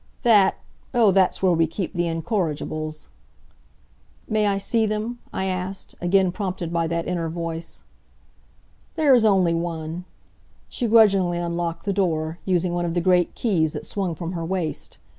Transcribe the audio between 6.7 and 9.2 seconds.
by that inner voice. "There